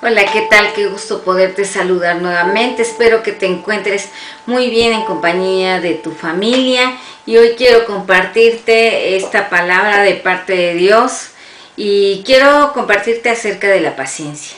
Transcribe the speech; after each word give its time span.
Hola, 0.00 0.24
¿qué 0.32 0.48
tal? 0.50 0.72
Qué 0.74 0.86
gusto 0.86 1.22
poderte 1.22 1.64
saludar 1.64 2.22
nuevamente. 2.22 2.82
Espero 2.82 3.22
que 3.22 3.32
te 3.32 3.46
encuentres 3.46 4.08
muy 4.46 4.68
bien 4.68 4.92
en 4.92 5.04
compañía 5.04 5.80
de 5.80 5.94
tu 5.94 6.12
familia 6.12 6.98
y 7.24 7.36
hoy 7.36 7.54
quiero 7.56 7.84
compartirte 7.84 9.16
esta 9.16 9.48
palabra 9.48 10.02
de 10.02 10.14
parte 10.14 10.54
de 10.54 10.74
Dios 10.74 11.28
y 11.76 12.22
quiero 12.24 12.72
compartirte 12.74 13.30
acerca 13.30 13.68
de 13.68 13.80
la 13.80 13.96
paciencia. 13.96 14.57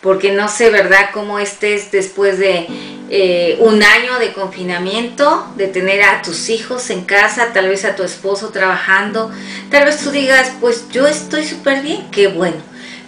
Porque 0.00 0.32
no 0.32 0.48
sé, 0.48 0.70
¿verdad?, 0.70 1.10
cómo 1.12 1.38
estés 1.38 1.90
después 1.90 2.38
de 2.38 2.66
eh, 3.10 3.56
un 3.60 3.82
año 3.82 4.18
de 4.18 4.32
confinamiento, 4.32 5.46
de 5.56 5.66
tener 5.66 6.02
a 6.02 6.22
tus 6.22 6.48
hijos 6.48 6.90
en 6.90 7.04
casa, 7.04 7.52
tal 7.52 7.68
vez 7.68 7.84
a 7.84 7.96
tu 7.96 8.02
esposo 8.02 8.50
trabajando. 8.50 9.30
Tal 9.70 9.84
vez 9.84 10.02
tú 10.02 10.10
digas, 10.10 10.52
pues 10.60 10.88
yo 10.90 11.06
estoy 11.06 11.44
súper 11.44 11.82
bien, 11.82 12.08
qué 12.10 12.28
bueno. 12.28 12.56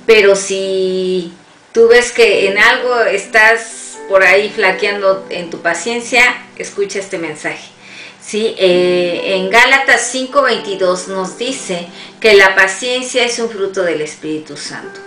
Pero 0.04 0.36
si 0.36 1.32
tú 1.72 1.88
ves 1.88 2.12
que 2.12 2.48
en 2.48 2.58
algo 2.58 3.00
estás 3.02 3.96
por 4.08 4.22
ahí 4.24 4.50
flaqueando 4.50 5.24
en 5.30 5.50
tu 5.50 5.62
paciencia, 5.62 6.22
escucha 6.56 6.98
este 6.98 7.18
mensaje. 7.18 7.72
Sí, 8.20 8.54
eh, 8.58 9.34
en 9.36 9.50
Gálatas 9.50 10.12
5:22 10.12 11.08
nos 11.08 11.38
dice 11.38 11.86
que 12.22 12.34
la 12.34 12.54
paciencia 12.54 13.24
es 13.24 13.40
un 13.40 13.50
fruto 13.50 13.82
del 13.82 14.00
Espíritu 14.00 14.56
Santo. 14.56 15.00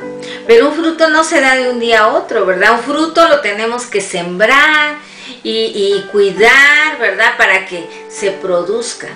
Pero 0.46 0.68
un 0.68 0.76
fruto 0.76 1.10
no 1.10 1.24
se 1.24 1.40
da 1.40 1.56
de 1.56 1.70
un 1.70 1.80
día 1.80 2.02
a 2.02 2.08
otro, 2.10 2.46
¿verdad? 2.46 2.74
Un 2.74 2.84
fruto 2.84 3.30
lo 3.30 3.40
tenemos 3.40 3.86
que 3.86 4.02
sembrar 4.02 4.98
y, 5.42 5.50
y 5.52 6.06
cuidar, 6.12 7.00
¿verdad? 7.00 7.38
Para 7.38 7.66
que 7.68 7.88
se 8.10 8.32
produzca. 8.32 9.08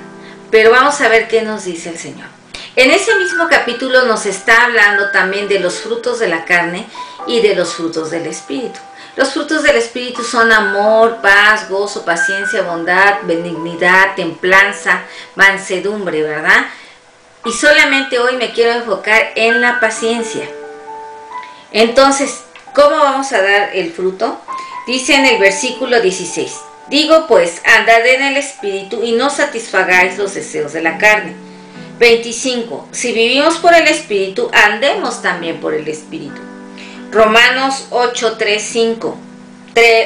Pero 0.49 0.71
vamos 0.71 1.01
a 1.01 1.09
ver 1.09 1.27
qué 1.27 1.41
nos 1.41 1.65
dice 1.65 1.89
el 1.89 1.97
Señor. 1.97 2.29
En 2.77 2.89
ese 2.89 3.13
mismo 3.15 3.49
capítulo 3.49 4.05
nos 4.05 4.25
está 4.25 4.63
hablando 4.63 5.11
también 5.11 5.49
de 5.49 5.59
los 5.59 5.79
frutos 5.79 6.19
de 6.19 6.29
la 6.29 6.45
carne 6.45 6.87
y 7.27 7.41
de 7.41 7.53
los 7.53 7.73
frutos 7.73 8.11
del 8.11 8.27
Espíritu. 8.27 8.79
Los 9.17 9.33
frutos 9.33 9.61
del 9.61 9.75
Espíritu 9.75 10.23
son 10.23 10.53
amor, 10.53 11.17
paz, 11.21 11.67
gozo, 11.67 12.05
paciencia, 12.05 12.61
bondad, 12.61 13.23
benignidad, 13.23 14.15
templanza, 14.15 15.01
mansedumbre, 15.35 16.23
¿verdad? 16.23 16.67
Y 17.45 17.51
solamente 17.51 18.19
hoy 18.19 18.35
me 18.35 18.51
quiero 18.51 18.73
enfocar 18.73 19.31
en 19.35 19.61
la 19.61 19.79
paciencia. 19.79 20.47
Entonces, 21.71 22.41
¿cómo 22.75 22.97
vamos 22.97 23.31
a 23.31 23.41
dar 23.41 23.69
el 23.73 23.93
fruto? 23.93 24.39
Dice 24.87 25.15
en 25.15 25.25
el 25.25 25.39
versículo 25.39 26.01
16, 26.01 26.53
digo 26.89 27.27
pues, 27.27 27.61
andad 27.63 28.05
en 28.05 28.23
el 28.23 28.37
Espíritu 28.37 29.03
y 29.03 29.13
no 29.13 29.29
satisfagáis 29.29 30.17
los 30.17 30.33
deseos 30.33 30.73
de 30.73 30.81
la 30.81 30.97
carne. 30.97 31.35
25. 31.99 32.87
Si 32.91 33.11
vivimos 33.11 33.57
por 33.57 33.73
el 33.73 33.87
Espíritu, 33.87 34.49
andemos 34.53 35.21
también 35.21 35.59
por 35.59 35.73
el 35.73 35.87
Espíritu. 35.87 36.41
Romanos 37.11 37.87
8, 37.91 38.35
3, 38.37 38.61
5. 38.61 39.17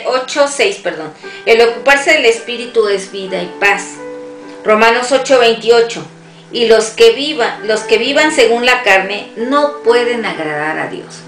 8, 0.05 0.47
6, 0.47 0.75
perdón. 0.83 1.13
El 1.45 1.61
ocuparse 1.61 2.13
del 2.13 2.25
Espíritu 2.25 2.87
es 2.87 3.11
vida 3.11 3.41
y 3.41 3.51
paz. 3.59 3.95
Romanos 4.63 5.11
8, 5.11 5.39
28. 5.39 6.05
Y 6.53 6.67
los 6.67 6.91
que 6.91 7.11
vivan, 7.11 7.67
los 7.67 7.81
que 7.81 7.97
vivan 7.97 8.31
según 8.31 8.65
la 8.65 8.83
carne 8.83 9.31
no 9.35 9.81
pueden 9.83 10.25
agradar 10.25 10.79
a 10.79 10.87
Dios. 10.87 11.23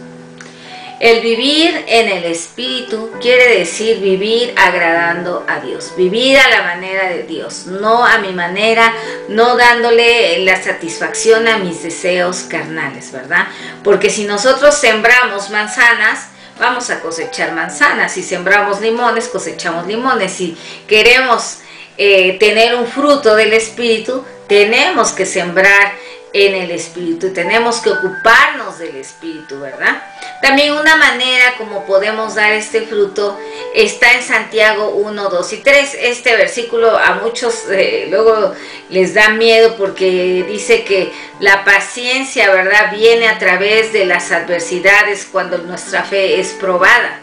El 1.00 1.20
vivir 1.22 1.84
en 1.88 2.08
el 2.08 2.24
Espíritu 2.24 3.12
quiere 3.22 3.58
decir 3.60 4.00
vivir 4.00 4.54
agradando 4.56 5.46
a 5.46 5.60
Dios, 5.60 5.94
vivir 5.98 6.38
a 6.38 6.50
la 6.50 6.62
manera 6.64 7.10
de 7.10 7.24
Dios, 7.24 7.66
no 7.66 8.06
a 8.06 8.20
mi 8.20 8.32
manera, 8.32 8.94
no 9.28 9.58
dándole 9.58 10.40
la 10.46 10.62
satisfacción 10.64 11.50
a 11.50 11.58
mis 11.58 11.84
deseos 11.84 12.46
carnales, 12.50 13.12
¿verdad? 13.12 13.48
Porque 13.84 14.10
si 14.10 14.24
nosotros 14.24 14.74
sembramos 14.76 15.50
manzanas, 15.50 16.30
vamos 16.60 16.90
a 16.90 17.02
cosechar 17.02 17.52
manzanas, 17.52 18.14
si 18.14 18.24
sembramos 18.24 18.80
limones, 18.80 19.28
cosechamos 19.28 19.88
limones, 19.88 20.32
si 20.32 20.58
queremos 20.88 21.58
eh, 21.98 22.38
tener 22.40 22.74
un 22.74 22.88
fruto 22.88 23.36
del 23.36 23.52
Espíritu, 23.52 24.24
tenemos 24.48 25.12
que 25.12 25.26
sembrar 25.26 25.94
en 26.36 26.54
el 26.54 26.72
Espíritu 26.72 27.32
tenemos 27.32 27.78
que 27.78 27.92
ocuparnos 27.92 28.78
del 28.78 28.98
Espíritu, 28.98 29.58
¿verdad? 29.62 30.04
También 30.42 30.74
una 30.74 30.98
manera 30.98 31.56
como 31.58 31.86
podemos 31.86 32.36
dar 32.36 32.52
este 32.52 32.82
fruto 32.82 33.40
está 33.74 34.12
en 34.12 34.22
Santiago 34.22 34.90
1, 34.90 35.30
2 35.30 35.54
y 35.54 35.58
3. 35.58 35.98
Este 36.02 36.36
versículo 36.36 36.98
a 36.98 37.22
muchos 37.24 37.64
eh, 37.72 38.08
luego 38.10 38.54
les 38.90 39.14
da 39.14 39.30
miedo 39.30 39.78
porque 39.78 40.46
dice 40.46 40.84
que 40.84 41.10
la 41.40 41.64
paciencia, 41.64 42.52
¿verdad?, 42.52 42.92
viene 42.92 43.30
a 43.30 43.40
través 43.40 43.94
de 43.94 44.06
las 44.06 44.34
adversidades 44.34 45.26
cuando 45.32 45.58
nuestra 45.60 46.04
fe 46.04 46.42
es 46.42 46.50
probada. 46.50 47.22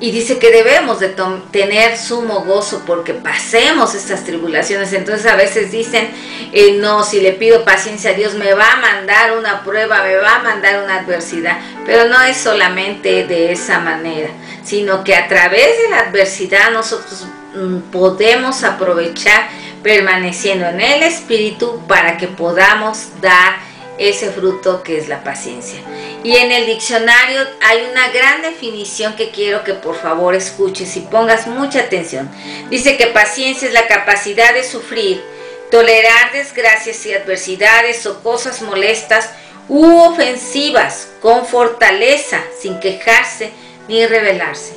Y 0.00 0.10
dice 0.10 0.38
que 0.38 0.50
debemos 0.50 0.98
de 1.00 1.14
tener 1.50 1.96
sumo 1.96 2.44
gozo 2.44 2.82
porque 2.84 3.14
pasemos 3.14 3.94
estas 3.94 4.24
tribulaciones. 4.24 4.92
Entonces 4.92 5.24
a 5.26 5.36
veces 5.36 5.70
dicen, 5.70 6.10
eh, 6.52 6.76
no, 6.80 7.04
si 7.04 7.20
le 7.20 7.32
pido 7.32 7.64
paciencia 7.64 8.10
a 8.10 8.14
Dios 8.14 8.34
me 8.34 8.54
va 8.54 8.72
a 8.72 8.76
mandar 8.76 9.38
una 9.38 9.62
prueba, 9.62 10.02
me 10.02 10.16
va 10.16 10.36
a 10.36 10.42
mandar 10.42 10.82
una 10.82 10.98
adversidad. 10.98 11.58
Pero 11.86 12.08
no 12.08 12.20
es 12.22 12.36
solamente 12.36 13.26
de 13.26 13.52
esa 13.52 13.78
manera, 13.78 14.30
sino 14.64 15.04
que 15.04 15.14
a 15.14 15.28
través 15.28 15.78
de 15.82 15.90
la 15.90 16.00
adversidad 16.00 16.72
nosotros 16.72 17.26
mm, 17.54 17.90
podemos 17.92 18.64
aprovechar 18.64 19.48
permaneciendo 19.82 20.66
en 20.66 20.80
el 20.80 21.02
Espíritu 21.04 21.80
para 21.86 22.16
que 22.16 22.26
podamos 22.26 23.20
dar 23.20 23.56
ese 23.98 24.30
fruto 24.30 24.82
que 24.82 24.98
es 24.98 25.08
la 25.08 25.22
paciencia. 25.22 25.80
Y 26.24 26.36
en 26.38 26.50
el 26.50 26.64
diccionario 26.64 27.46
hay 27.60 27.86
una 27.90 28.08
gran 28.08 28.40
definición 28.40 29.14
que 29.14 29.30
quiero 29.30 29.62
que 29.62 29.74
por 29.74 29.94
favor 29.94 30.34
escuches 30.34 30.96
y 30.96 31.00
pongas 31.00 31.46
mucha 31.46 31.80
atención. 31.80 32.30
Dice 32.70 32.96
que 32.96 33.08
paciencia 33.08 33.68
es 33.68 33.74
la 33.74 33.86
capacidad 33.86 34.54
de 34.54 34.64
sufrir, 34.64 35.22
tolerar 35.70 36.32
desgracias 36.32 37.04
y 37.04 37.12
adversidades 37.12 38.06
o 38.06 38.22
cosas 38.22 38.62
molestas 38.62 39.28
u 39.68 39.84
ofensivas 39.84 41.08
con 41.20 41.46
fortaleza, 41.46 42.42
sin 42.58 42.80
quejarse 42.80 43.50
ni 43.86 44.06
rebelarse. 44.06 44.76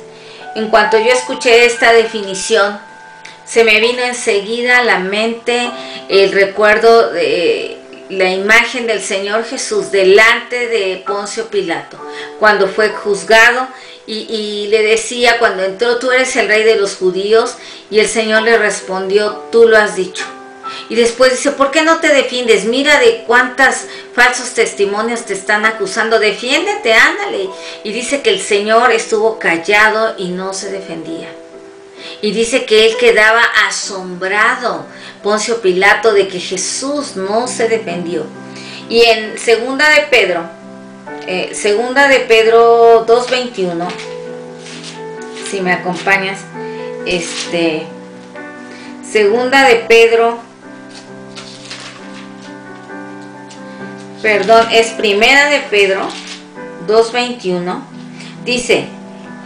En 0.54 0.68
cuanto 0.68 0.98
yo 0.98 1.12
escuché 1.12 1.64
esta 1.64 1.94
definición, 1.94 2.78
se 3.46 3.64
me 3.64 3.80
vino 3.80 4.02
enseguida 4.02 4.78
a 4.78 4.84
la 4.84 4.98
mente 4.98 5.70
el 6.10 6.30
recuerdo 6.32 7.10
de 7.10 7.77
la 8.10 8.30
imagen 8.30 8.86
del 8.86 9.02
Señor 9.02 9.44
Jesús 9.44 9.90
delante 9.90 10.68
de 10.68 11.02
Poncio 11.06 11.46
Pilato, 11.48 11.98
cuando 12.38 12.68
fue 12.68 12.90
juzgado 12.90 13.68
y, 14.06 14.68
le 14.70 14.82
decía, 14.82 15.38
cuando 15.38 15.62
entró, 15.64 15.98
tú 15.98 16.10
eres 16.10 16.34
el 16.36 16.48
rey 16.48 16.62
de 16.62 16.76
los 16.76 16.96
judíos, 16.96 17.56
y 17.90 17.98
el 18.00 18.08
Señor 18.08 18.42
le 18.42 18.56
respondió, 18.56 19.44
tú 19.52 19.68
lo 19.68 19.76
has 19.76 19.96
dicho. 19.96 20.24
Y 20.88 20.94
después 20.94 21.32
dice, 21.32 21.50
¿por 21.50 21.70
qué 21.70 21.82
no 21.82 21.98
te 21.98 22.08
defiendes? 22.08 22.64
Mira 22.64 22.98
de 23.00 23.24
cuántos 23.26 23.74
falsos 24.14 24.54
testimonios 24.54 25.26
te 25.26 25.34
están 25.34 25.66
acusando, 25.66 26.18
defiéndete, 26.18 26.94
ándale. 26.94 27.50
Y 27.84 27.92
dice 27.92 28.22
que 28.22 28.30
el 28.30 28.40
Señor 28.40 28.92
estuvo 28.92 29.38
callado 29.38 30.14
y 30.16 30.28
no 30.28 30.54
se 30.54 30.70
defendía. 30.70 31.28
Y 32.20 32.32
dice 32.32 32.64
que 32.64 32.86
él 32.86 32.96
quedaba 32.98 33.42
asombrado 33.68 34.86
Poncio 35.22 35.60
Pilato 35.60 36.12
de 36.12 36.28
que 36.28 36.40
Jesús 36.40 37.16
no 37.16 37.46
se 37.46 37.68
defendió. 37.68 38.24
Y 38.88 39.02
en 39.02 39.38
segunda 39.38 39.88
de 39.90 40.02
Pedro, 40.10 40.42
eh, 41.26 41.50
segunda 41.54 42.08
de 42.08 42.20
Pedro 42.20 43.06
2.21, 43.06 43.86
si 45.48 45.60
me 45.60 45.72
acompañas, 45.72 46.40
este, 47.06 47.86
segunda 49.08 49.66
de 49.68 49.76
Pedro, 49.76 50.38
perdón, 54.22 54.68
es 54.72 54.88
primera 54.88 55.50
de 55.50 55.60
Pedro 55.60 56.08
2.21, 56.86 57.80
dice, 58.44 58.88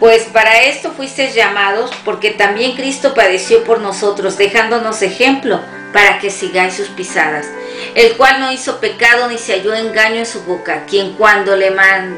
pues 0.03 0.23
para 0.23 0.63
esto 0.63 0.91
fuisteis 0.91 1.33
llamados, 1.33 1.89
porque 2.03 2.31
también 2.31 2.75
Cristo 2.75 3.13
padeció 3.13 3.63
por 3.63 3.79
nosotros, 3.79 4.37
dejándonos 4.37 5.01
ejemplo 5.01 5.61
para 5.93 6.19
que 6.19 6.29
sigáis 6.29 6.73
sus 6.73 6.89
pisadas, 6.89 7.47
el 7.95 8.17
cual 8.17 8.41
no 8.41 8.51
hizo 8.51 8.81
pecado 8.81 9.29
ni 9.29 9.37
se 9.37 9.53
halló 9.53 9.73
engaño 9.73 10.17
en 10.17 10.25
su 10.25 10.43
boca, 10.43 10.83
quien 10.89 11.13
cuando 11.13 11.55
le 11.55 11.71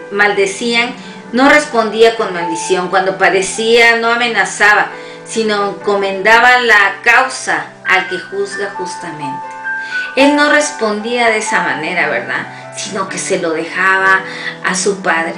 maldecían 0.09 0.95
no 1.31 1.47
respondía 1.47 2.15
con 2.15 2.33
maldición, 2.33 2.89
cuando 2.89 3.19
padecía 3.19 3.97
no 3.97 4.09
amenazaba, 4.09 4.87
sino 5.27 5.69
encomendaba 5.69 6.61
la 6.61 6.95
causa 7.03 7.67
al 7.85 8.09
que 8.09 8.17
juzga 8.17 8.71
justamente. 8.71 9.45
Él 10.15 10.35
no 10.35 10.51
respondía 10.51 11.27
de 11.27 11.37
esa 11.37 11.61
manera, 11.61 12.09
¿verdad? 12.09 12.47
Sino 12.75 13.07
que 13.07 13.19
se 13.19 13.37
lo 13.37 13.51
dejaba 13.51 14.23
a 14.63 14.73
su 14.73 15.03
Padre. 15.03 15.35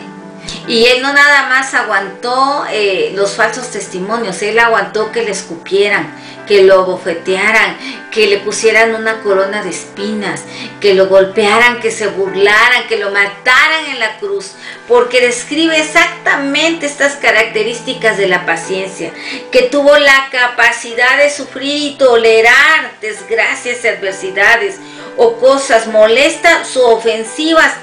Y 0.68 0.86
él 0.86 1.02
no 1.02 1.14
nada 1.14 1.48
más 1.48 1.74
aguantó 1.74 2.66
eh, 2.70 3.12
los 3.16 3.32
falsos 3.32 3.70
testimonios, 3.70 4.42
él 4.42 4.60
aguantó 4.60 5.12
que 5.12 5.24
le 5.24 5.32
escupieran, 5.32 6.14
que 6.48 6.64
lo 6.64 6.86
bofetearan, 6.86 7.78
que 8.12 8.28
le 8.28 8.38
pusieran 8.40 8.96
una 8.96 9.22
corona 9.22 9.64
de 9.64 9.70
espinas, 9.70 10.44
que 10.82 10.94
lo 10.94 11.08
golpearan, 11.08 11.80
que 11.80 11.92
se 11.92 12.08
burlaran, 12.08 12.88
que 12.88 12.98
lo 12.98 13.12
mataran 13.12 13.86
en 13.92 14.00
la 14.00 14.18
cruz, 14.18 14.54
porque 14.88 15.22
describe 15.22 15.78
exactamente 15.78 16.86
estas 16.86 17.16
características 17.16 18.18
de 18.18 18.28
la 18.28 18.46
paciencia, 18.46 19.12
que 19.52 19.64
tuvo 19.64 19.98
la 19.98 20.30
capacidad 20.32 21.18
de 21.18 21.30
sufrir 21.30 21.92
y 21.92 21.96
tolerar 21.98 22.92
desgracias 23.02 23.84
y 23.84 23.88
adversidades 23.90 24.80
o 25.18 25.38
cosas 25.38 25.88
molestas 25.88 26.76
o 26.78 26.96
ofensivas 26.96 27.74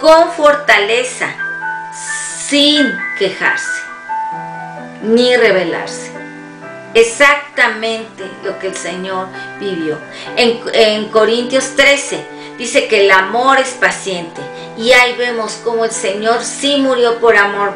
con 0.00 0.32
fortaleza, 0.32 1.34
sin 2.52 2.86
quejarse 3.18 3.80
ni 5.02 5.34
rebelarse 5.38 6.12
exactamente 6.92 8.24
lo 8.44 8.58
que 8.58 8.66
el 8.66 8.76
Señor 8.76 9.28
vivió. 9.58 9.96
En, 10.36 11.08
Corintios 11.08 11.74
13 11.76 12.26
dice 12.58 12.88
que 12.88 13.06
el 13.06 13.10
amor 13.10 13.58
es 13.58 13.70
paciente. 13.70 14.42
Y 14.76 14.92
ahí 14.92 15.14
vemos 15.16 15.60
cómo 15.64 15.86
el 15.86 15.92
Señor 15.92 16.44
sí 16.44 16.76
murió 16.76 17.20
por 17.20 17.38
amor 17.38 17.72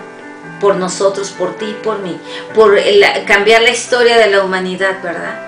por 0.61 0.77
nosotros, 0.77 1.31
por 1.31 1.57
ti 1.57 1.71
y 1.71 1.83
por 1.83 2.01
mí, 2.01 2.21
por 2.55 2.79
cambiar 3.27 3.63
la 3.63 3.71
historia 3.71 4.19
de 4.19 4.31
la 4.31 4.45
humanidad, 4.45 5.03
¿verdad? 5.03 5.41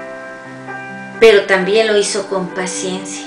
Pero 1.21 1.45
también 1.45 1.87
lo 1.87 1.99
hizo 1.99 2.29
con 2.29 2.49
paciencia, 2.49 3.27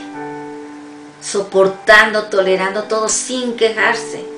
soportando, 1.22 2.24
tolerando 2.24 2.86
todo 2.86 3.08
sin 3.08 3.56
quejarse. 3.56 4.31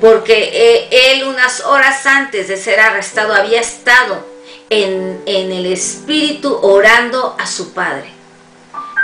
Porque 0.00 0.50
eh, 0.52 1.12
él 1.12 1.24
unas 1.24 1.60
horas 1.60 2.06
antes 2.06 2.48
de 2.48 2.56
ser 2.56 2.80
arrestado 2.80 3.34
había 3.34 3.60
estado 3.60 4.24
en, 4.70 5.22
el 5.26 5.66
espíritu 5.66 6.54
orando 6.62 7.36
a 7.38 7.46
su 7.46 7.72
Padre 7.72 8.12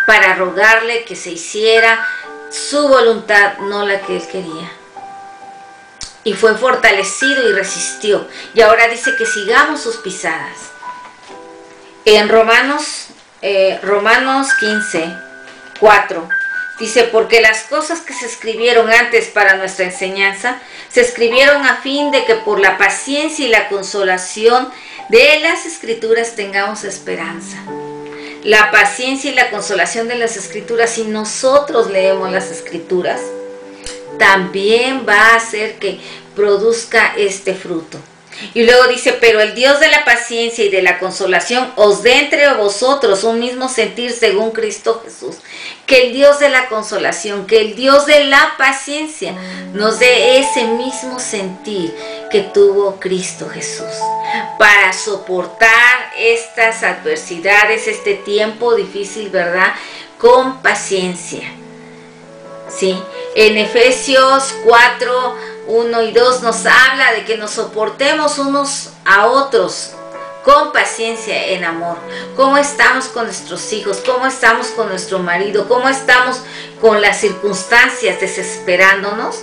para 0.07 0.35
rogarle 0.35 1.05
que 1.05 1.17
se 1.17 1.31
hiciera 1.31 2.07
su 2.51 2.89
voluntad, 2.89 3.59
no 3.59 3.87
la 3.87 4.01
que 4.03 4.17
él 4.17 4.27
quería. 4.31 4.71
Y 6.23 6.35
fue 6.35 6.55
fortalecido 6.55 7.49
y 7.49 7.53
resistió. 7.53 8.27
Y 8.55 8.61
ahora 8.61 8.89
dice 8.89 9.17
que 9.17 9.27
sigamos 9.27 9.83
sus 9.83 9.97
pisadas. 9.97 10.59
En 12.05 12.29
Romanos, 12.29 13.09
eh, 13.43 13.79
Romanos 13.83 14.49
15, 14.61 15.15
4, 15.81 16.29
dice, 16.79 17.05
porque 17.05 17.41
las 17.41 17.65
cosas 17.65 18.01
que 18.01 18.13
se 18.13 18.27
escribieron 18.27 18.91
antes 18.91 19.29
para 19.29 19.57
nuestra 19.57 19.87
enseñanza, 19.87 20.61
se 20.89 21.01
escribieron 21.01 21.65
a 21.65 21.77
fin 21.77 22.11
de 22.11 22.25
que 22.25 22.35
por 22.35 22.61
la 22.61 22.79
paciencia 22.79 23.47
y 23.47 23.49
la 23.49 23.69
consolación 23.69 24.69
de 25.09 25.41
las 25.41 25.67
escrituras 25.67 26.35
tengamos 26.35 26.85
esperanza. 26.85 27.59
La 28.43 28.71
paciencia 28.71 29.31
y 29.31 29.35
la 29.35 29.51
consolación 29.51 30.09
de 30.09 30.17
las 30.17 30.37
escrituras, 30.37 30.91
si 30.91 31.05
nosotros 31.05 31.91
leemos 31.91 32.31
las 32.31 32.51
escrituras, 32.51 33.21
también 34.19 35.07
va 35.09 35.33
a 35.33 35.37
hacer 35.37 35.77
que 35.79 36.01
produzca 36.35 37.15
este 37.17 37.55
fruto. 37.55 37.99
Y 38.53 38.65
luego 38.65 38.89
dice, 38.89 39.13
pero 39.13 39.41
el 39.41 39.55
Dios 39.55 39.81
de 39.81 39.89
la 39.89 40.05
paciencia 40.05 40.65
y 40.65 40.69
de 40.69 40.83
la 40.83 40.99
consolación 40.99 41.73
os 41.77 42.03
dé 42.03 42.19
entre 42.19 42.53
vosotros 42.55 43.25
un 43.25 43.39
mismo 43.39 43.69
sentir 43.69 44.13
según 44.13 44.51
Cristo 44.51 45.03
Jesús. 45.05 45.37
Que 45.87 46.07
el 46.07 46.13
Dios 46.13 46.39
de 46.39 46.49
la 46.49 46.69
consolación, 46.69 47.47
que 47.47 47.61
el 47.61 47.75
Dios 47.75 48.07
de 48.07 48.25
la 48.25 48.55
paciencia 48.59 49.35
nos 49.73 49.99
dé 49.99 50.39
ese 50.39 50.65
mismo 50.65 51.19
sentir 51.19 51.95
que 52.31 52.41
tuvo 52.41 52.99
Cristo 52.99 53.49
Jesús 53.49 53.95
para 54.59 54.93
soportar 54.93 56.13
estas 56.17 56.83
adversidades, 56.83 57.87
este 57.87 58.15
tiempo 58.15 58.75
difícil, 58.75 59.31
¿verdad? 59.31 59.75
Con 60.19 60.63
paciencia. 60.63 61.53
¿Sí? 62.77 63.01
En 63.37 63.57
Efesios 63.57 64.55
4, 64.65 65.37
1 65.67 66.03
y 66.03 66.13
2 66.13 66.43
nos 66.43 66.67
habla 66.67 67.13
de 67.13 67.25
que 67.25 67.37
nos 67.37 67.53
soportemos 67.53 68.39
unos 68.39 68.91
a 69.05 69.27
otros 69.27 69.93
con 70.45 70.73
paciencia 70.73 71.47
en 71.47 71.65
amor. 71.65 71.97
¿Cómo 72.37 72.59
estamos 72.59 73.07
con 73.07 73.25
nuestros 73.25 73.73
hijos? 73.73 74.03
¿Cómo 74.05 74.27
estamos 74.27 74.69
con 74.69 74.89
nuestro 74.89 75.19
marido? 75.19 75.67
¿Cómo 75.69 75.89
estamos 75.89 76.41
con 76.81 77.01
las 77.01 77.21
circunstancias 77.21 78.21
desesperándonos? 78.21 79.41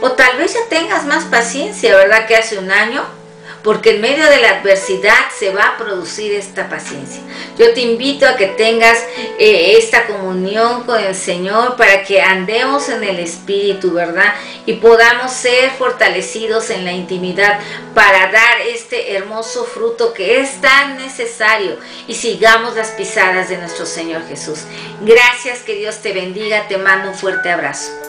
O 0.00 0.12
tal 0.12 0.36
vez 0.38 0.54
ya 0.54 0.60
tengas 0.68 1.04
más 1.06 1.24
paciencia, 1.24 1.96
¿verdad? 1.96 2.26
Que 2.26 2.36
hace 2.36 2.58
un 2.58 2.70
año 2.70 3.04
porque 3.64 3.92
en 3.92 4.02
medio 4.02 4.26
de 4.26 4.40
la 4.40 4.58
adversidad 4.58 5.30
se 5.36 5.50
va 5.50 5.62
a 5.62 5.78
producir 5.78 6.34
esta 6.34 6.68
paciencia. 6.68 7.22
Yo 7.58 7.72
te 7.72 7.80
invito 7.80 8.28
a 8.28 8.36
que 8.36 8.48
tengas 8.48 8.98
eh, 9.38 9.76
esta 9.78 10.06
comunión 10.06 10.84
con 10.84 11.02
el 11.02 11.14
Señor 11.14 11.76
para 11.76 12.04
que 12.04 12.20
andemos 12.20 12.90
en 12.90 13.02
el 13.02 13.18
Espíritu, 13.18 13.92
¿verdad? 13.94 14.34
Y 14.66 14.74
podamos 14.74 15.32
ser 15.32 15.70
fortalecidos 15.70 16.68
en 16.68 16.84
la 16.84 16.92
intimidad 16.92 17.58
para 17.94 18.30
dar 18.30 18.60
este 18.68 19.16
hermoso 19.16 19.64
fruto 19.64 20.12
que 20.12 20.40
es 20.40 20.60
tan 20.60 20.98
necesario 20.98 21.78
y 22.06 22.14
sigamos 22.14 22.76
las 22.76 22.90
pisadas 22.90 23.48
de 23.48 23.56
nuestro 23.56 23.86
Señor 23.86 24.26
Jesús. 24.28 24.60
Gracias, 25.00 25.60
que 25.60 25.76
Dios 25.76 25.98
te 26.02 26.12
bendiga, 26.12 26.68
te 26.68 26.76
mando 26.76 27.10
un 27.10 27.14
fuerte 27.16 27.50
abrazo. 27.50 28.03